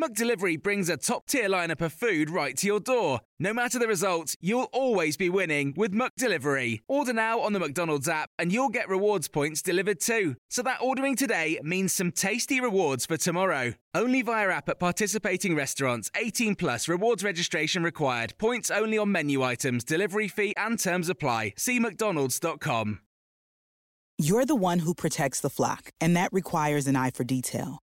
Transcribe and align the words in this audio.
McDelivery 0.00 0.62
brings 0.62 0.88
a 0.88 0.96
top-tier 0.96 1.48
lineup 1.48 1.80
of 1.80 1.92
food 1.92 2.30
right 2.30 2.56
to 2.56 2.68
your 2.68 2.78
door. 2.78 3.20
No 3.40 3.52
matter 3.52 3.80
the 3.80 3.88
result, 3.88 4.36
you'll 4.40 4.68
always 4.72 5.16
be 5.16 5.28
winning 5.28 5.74
with 5.76 5.92
McDelivery. 5.92 6.82
Order 6.86 7.12
now 7.12 7.40
on 7.40 7.52
the 7.52 7.58
McDonald's 7.58 8.08
app 8.08 8.30
and 8.38 8.52
you'll 8.52 8.68
get 8.68 8.88
rewards 8.88 9.26
points 9.26 9.60
delivered 9.60 10.00
too. 10.00 10.36
So 10.50 10.62
that 10.62 10.78
ordering 10.80 11.16
today 11.16 11.58
means 11.64 11.92
some 11.92 12.12
tasty 12.12 12.60
rewards 12.60 13.06
for 13.06 13.16
tomorrow. 13.16 13.74
Only 13.92 14.22
via 14.22 14.50
app 14.50 14.68
at 14.68 14.78
participating 14.78 15.56
restaurants. 15.56 16.12
18 16.16 16.54
plus 16.54 16.86
rewards 16.86 17.24
registration 17.24 17.82
required. 17.82 18.34
Points 18.38 18.70
only 18.70 18.98
on 18.98 19.10
menu 19.10 19.42
items, 19.42 19.82
delivery 19.82 20.28
fee 20.28 20.54
and 20.56 20.78
terms 20.78 21.08
apply. 21.08 21.54
See 21.56 21.80
mcdonalds.com. 21.80 23.00
You're 24.16 24.46
the 24.46 24.54
one 24.54 24.80
who 24.80 24.94
protects 24.94 25.40
the 25.40 25.50
flock, 25.50 25.90
and 26.00 26.16
that 26.16 26.32
requires 26.32 26.88
an 26.88 26.96
eye 26.96 27.10
for 27.10 27.22
detail. 27.22 27.82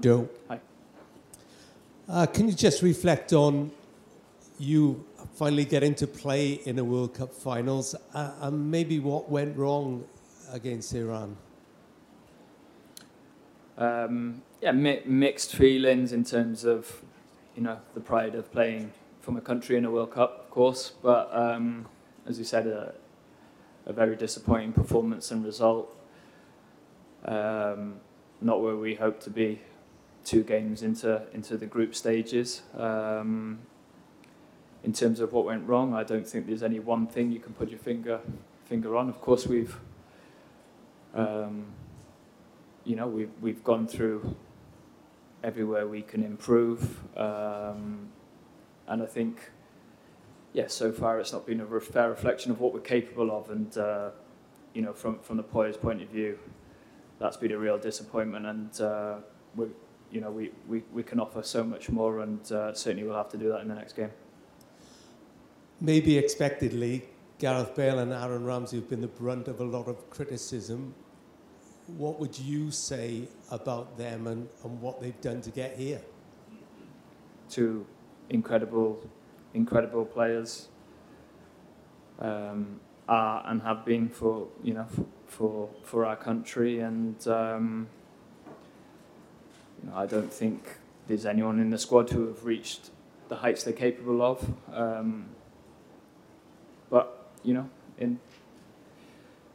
Joe. 0.00 0.28
Hi. 0.48 0.60
Uh, 2.08 2.26
can 2.26 2.48
you 2.48 2.54
just 2.54 2.82
reflect 2.82 3.32
on 3.32 3.70
you 4.58 5.04
finally 5.34 5.64
getting 5.64 5.94
to 5.94 6.06
play 6.06 6.54
in 6.64 6.78
a 6.78 6.84
World 6.84 7.14
Cup 7.14 7.32
finals 7.32 7.94
uh, 8.14 8.32
and 8.40 8.70
maybe 8.70 8.98
what 8.98 9.30
went 9.30 9.56
wrong 9.56 10.04
against 10.52 10.94
Iran? 10.94 11.36
Um, 13.78 14.42
yeah, 14.60 14.72
mi- 14.72 15.02
mixed 15.06 15.54
feelings 15.56 16.12
in 16.12 16.24
terms 16.24 16.64
of, 16.64 17.02
you 17.56 17.62
know, 17.62 17.78
the 17.94 18.00
pride 18.00 18.34
of 18.34 18.52
playing 18.52 18.92
from 19.20 19.36
a 19.36 19.40
country 19.40 19.76
in 19.76 19.84
a 19.84 19.90
World 19.90 20.12
Cup, 20.12 20.40
of 20.40 20.50
course. 20.50 20.92
But 21.02 21.30
um, 21.32 21.86
as 22.26 22.38
you 22.38 22.44
said, 22.44 22.66
a, 22.66 22.92
a 23.86 23.92
very 23.92 24.16
disappointing 24.16 24.72
performance 24.72 25.30
and 25.30 25.44
result. 25.44 25.96
Um, 27.24 28.00
not 28.42 28.60
where 28.60 28.76
we 28.76 28.94
hoped 28.94 29.22
to 29.22 29.30
be. 29.30 29.60
Two 30.24 30.42
games 30.42 30.82
into 30.82 31.22
into 31.32 31.56
the 31.56 31.66
group 31.66 31.94
stages. 31.94 32.62
Um, 32.76 33.60
in 34.82 34.92
terms 34.92 35.20
of 35.20 35.32
what 35.32 35.44
went 35.44 35.66
wrong, 35.66 35.94
I 35.94 36.04
don't 36.04 36.26
think 36.26 36.46
there's 36.46 36.62
any 36.62 36.78
one 36.78 37.06
thing 37.06 37.30
you 37.30 37.40
can 37.40 37.52
put 37.52 37.68
your 37.70 37.78
finger 37.78 38.20
finger 38.64 38.96
on. 38.96 39.08
Of 39.08 39.20
course, 39.20 39.46
we've 39.46 39.76
um, 41.14 41.66
you 42.84 42.96
know 42.96 43.06
we've 43.06 43.32
we've 43.40 43.62
gone 43.64 43.86
through 43.86 44.36
everywhere 45.42 45.86
we 45.86 46.02
can 46.02 46.22
improve, 46.22 47.00
um, 47.16 48.08
and 48.86 49.02
I 49.02 49.06
think 49.06 49.50
yes, 50.52 50.64
yeah, 50.64 50.66
so 50.68 50.92
far 50.92 51.18
it's 51.20 51.32
not 51.32 51.46
been 51.46 51.60
a 51.60 51.80
fair 51.80 52.10
reflection 52.10 52.50
of 52.50 52.60
what 52.60 52.72
we're 52.72 52.80
capable 52.80 53.30
of, 53.30 53.50
and 53.50 53.76
uh, 53.76 54.10
you 54.74 54.82
know 54.82 54.92
from 54.92 55.18
from 55.18 55.36
the 55.36 55.42
players' 55.42 55.76
point 55.76 56.00
of 56.00 56.08
view, 56.08 56.38
that's 57.18 57.36
been 57.36 57.52
a 57.52 57.58
real 57.58 57.78
disappointment, 57.78 58.46
and 58.46 58.80
uh, 58.80 59.16
we 59.56 59.66
you 60.10 60.20
know 60.20 60.30
we, 60.30 60.50
we, 60.68 60.82
we 60.92 61.02
can 61.02 61.20
offer 61.20 61.42
so 61.42 61.62
much 61.62 61.88
more, 61.90 62.20
and 62.20 62.52
uh, 62.52 62.74
certainly 62.74 63.06
we'll 63.06 63.16
have 63.16 63.30
to 63.30 63.38
do 63.38 63.48
that 63.48 63.60
in 63.60 63.68
the 63.68 63.74
next 63.74 63.94
game. 63.94 64.10
Maybe 65.80 66.18
expectedly, 66.18 67.04
Gareth 67.38 67.74
Bale 67.74 68.00
and 68.00 68.12
Aaron 68.12 68.44
Ramsey 68.44 68.76
have 68.76 68.90
been 68.90 69.00
the 69.00 69.08
brunt 69.08 69.48
of 69.48 69.60
a 69.60 69.64
lot 69.64 69.88
of 69.88 70.10
criticism. 70.10 70.94
What 71.86 72.20
would 72.20 72.38
you 72.38 72.70
say 72.70 73.28
about 73.50 73.96
them 73.96 74.26
and, 74.26 74.48
and 74.62 74.80
what 74.80 75.00
they've 75.00 75.20
done 75.20 75.40
to 75.42 75.50
get 75.50 75.76
here? 75.76 76.00
Two 77.48 77.86
incredible, 78.28 79.08
incredible 79.54 80.04
players 80.04 80.68
um, 82.20 82.78
are 83.08 83.42
and 83.46 83.62
have 83.62 83.84
been 83.84 84.08
for 84.08 84.48
you 84.62 84.74
know 84.74 84.86
for 84.88 85.06
for, 85.26 85.70
for 85.84 86.04
our 86.04 86.16
country, 86.16 86.80
and 86.80 87.26
um, 87.28 87.88
I 89.94 90.06
don't 90.06 90.32
think 90.32 90.76
there's 91.08 91.26
anyone 91.26 91.60
in 91.60 91.70
the 91.70 91.78
squad 91.78 92.10
who 92.10 92.26
have 92.26 92.44
reached 92.44 92.90
the 93.28 93.36
heights 93.36 93.64
they're 93.64 93.72
capable 93.72 94.22
of. 94.22 94.46
Um, 94.72 95.26
but 96.90 97.30
you 97.42 97.54
know, 97.54 97.68
in 97.98 98.18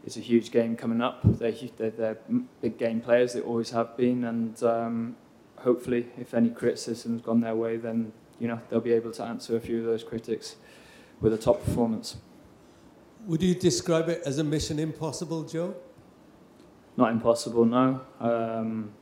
it's 0.05 0.17
a 0.17 0.21
huge 0.21 0.51
game 0.51 0.75
coming 0.75 1.01
up. 1.01 1.21
They're, 1.23 1.51
they're, 1.77 1.89
they're 1.89 2.17
big 2.61 2.77
game 2.77 3.01
players. 3.01 3.33
They 3.33 3.41
always 3.41 3.71
have 3.71 3.97
been, 3.97 4.23
and 4.23 4.61
um, 4.63 5.15
hopefully, 5.57 6.07
if 6.19 6.35
any 6.35 6.49
criticism's 6.49 7.21
gone 7.21 7.41
their 7.41 7.55
way, 7.55 7.77
then 7.77 8.13
you 8.39 8.47
know 8.47 8.61
they'll 8.69 8.81
be 8.81 8.93
able 8.93 9.11
to 9.13 9.23
answer 9.23 9.55
a 9.55 9.59
few 9.59 9.79
of 9.79 9.85
those 9.85 10.03
critics 10.03 10.57
with 11.21 11.33
a 11.33 11.37
top 11.37 11.63
performance. 11.65 12.17
Would 13.25 13.41
you 13.41 13.55
describe 13.55 14.09
it 14.09 14.21
as 14.25 14.37
a 14.37 14.43
mission 14.43 14.77
impossible, 14.77 15.43
Joe? 15.43 15.75
Not 16.97 17.11
impossible, 17.11 17.65
no. 17.65 18.01
Um, 18.19 18.93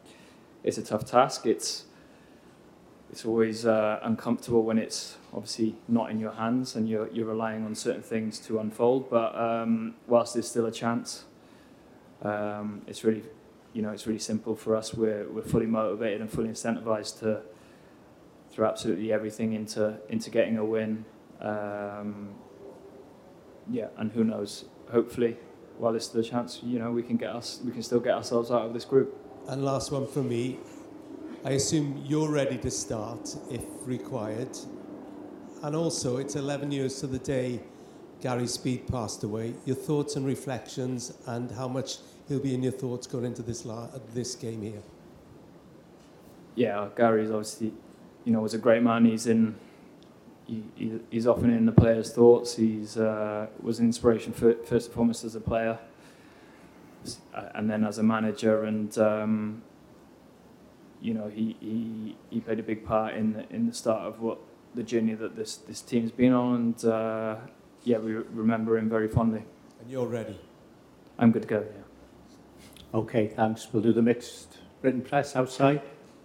it's 0.63 0.77
a 0.77 0.83
tough 0.83 1.05
task. 1.05 1.45
It's 1.45 1.85
it's 3.11 3.25
always 3.25 3.65
uh, 3.65 3.99
uncomfortable 4.01 4.63
when 4.63 4.79
it's 4.79 5.17
obviously 5.33 5.75
not 5.87 6.09
in 6.09 6.19
your 6.19 6.31
hands 6.31 6.75
and 6.75 6.89
you're 6.89 7.07
you're 7.09 7.27
relying 7.27 7.63
on 7.63 7.75
certain 7.75 8.01
things 8.01 8.39
to 8.39 8.59
unfold. 8.59 9.09
But 9.09 9.35
um, 9.35 9.95
whilst 10.07 10.33
there's 10.33 10.47
still 10.47 10.65
a 10.65 10.71
chance, 10.71 11.25
um, 12.23 12.81
it's 12.87 13.03
really 13.03 13.23
you 13.73 13.81
know 13.81 13.91
it's 13.91 14.07
really 14.07 14.19
simple 14.19 14.55
for 14.55 14.75
us. 14.75 14.93
We're 14.93 15.29
we're 15.29 15.43
fully 15.43 15.67
motivated 15.67 16.21
and 16.21 16.31
fully 16.31 16.49
incentivized 16.49 17.19
to 17.19 17.41
throw 18.51 18.67
absolutely 18.67 19.11
everything 19.11 19.53
into 19.53 19.97
into 20.09 20.29
getting 20.29 20.57
a 20.57 20.65
win. 20.65 21.05
Um, 21.41 22.35
yeah, 23.69 23.87
and 23.97 24.11
who 24.11 24.23
knows? 24.23 24.65
Hopefully, 24.91 25.37
while 25.77 25.91
there's 25.91 26.05
still 26.05 26.21
a 26.21 26.23
chance, 26.23 26.61
you 26.63 26.79
know, 26.79 26.91
we 26.91 27.03
can 27.03 27.17
get 27.17 27.29
us, 27.29 27.61
we 27.63 27.71
can 27.71 27.83
still 27.83 27.99
get 27.99 28.13
ourselves 28.13 28.51
out 28.51 28.63
of 28.63 28.73
this 28.73 28.85
group. 28.85 29.17
And 29.47 29.65
last 29.65 29.91
one 29.91 30.07
from 30.07 30.29
me. 30.29 30.59
I 31.45 31.51
assume 31.51 32.01
you're 32.05 32.31
ready 32.31 32.57
to 32.59 32.71
start 32.71 33.35
if 33.51 33.63
required. 33.85 34.57
And 35.61 35.75
also, 35.75 36.17
it's 36.17 36.35
11 36.35 36.71
years 36.71 36.99
to 37.01 37.07
the 37.07 37.19
day 37.19 37.59
Gary 38.21 38.47
Speed 38.47 38.87
passed 38.87 39.23
away. 39.23 39.53
Your 39.65 39.75
thoughts 39.75 40.15
and 40.15 40.25
reflections, 40.25 41.13
and 41.27 41.51
how 41.51 41.67
much 41.67 41.97
he'll 42.29 42.39
be 42.39 42.53
in 42.53 42.63
your 42.63 42.71
thoughts 42.71 43.05
going 43.05 43.25
into 43.25 43.41
this 43.41 43.65
la- 43.65 43.89
this 44.13 44.35
game 44.35 44.61
here. 44.61 44.81
Yeah, 46.55 46.87
Gary's 46.95 47.29
obviously, 47.29 47.73
you 48.23 48.31
know, 48.31 48.39
was 48.39 48.53
a 48.53 48.57
great 48.57 48.81
man. 48.81 49.05
He's 49.05 49.27
in 49.27 49.55
he, 50.45 50.99
he's 51.09 51.27
often 51.27 51.51
in 51.51 51.65
the 51.65 51.71
players' 51.71 52.13
thoughts. 52.13 52.55
He's 52.55 52.97
uh, 52.97 53.47
was 53.61 53.79
an 53.79 53.85
inspiration 53.85 54.33
for, 54.33 54.53
first 54.65 54.87
and 54.87 54.95
foremost 54.95 55.23
as 55.23 55.35
a 55.35 55.41
player, 55.41 55.79
and 57.53 57.69
then 57.69 57.83
as 57.85 57.97
a 57.97 58.03
manager, 58.03 58.63
and 58.63 58.97
um, 58.97 59.63
you 61.01 61.13
know, 61.13 61.27
he, 61.27 61.55
he 61.59 62.17
he 62.29 62.39
played 62.39 62.59
a 62.59 62.63
big 62.63 62.85
part 62.85 63.13
in 63.15 63.33
the, 63.33 63.45
in 63.49 63.67
the 63.67 63.73
start 63.73 64.03
of 64.03 64.21
what 64.21 64.39
the 64.75 64.83
journey 64.83 65.13
that 65.13 65.35
this 65.35 65.57
this 65.57 65.81
team's 65.81 66.11
been 66.11 66.33
on, 66.33 66.55
and 66.55 66.85
uh, 66.85 67.35
yeah, 67.83 67.97
we 67.97 68.13
remember 68.13 68.77
him 68.77 68.89
very 68.89 69.07
fondly. 69.07 69.43
And 69.81 69.89
you're 69.91 70.07
ready. 70.07 70.39
I'm 71.19 71.31
good 71.31 71.43
to 71.43 71.47
go. 71.47 71.65
Yeah. 71.65 72.99
Okay, 72.99 73.27
thanks. 73.27 73.67
We'll 73.71 73.83
do 73.83 73.93
the 73.93 74.01
mixed 74.01 74.59
written 74.81 75.01
press 75.01 75.35
outside. 75.35 75.81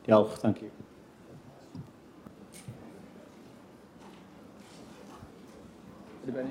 Diolch, 0.07 0.39
thank 0.39 0.63
you. 0.63 0.71
Anybody? 6.25 6.51